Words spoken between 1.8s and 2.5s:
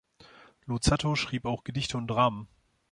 und Dramen.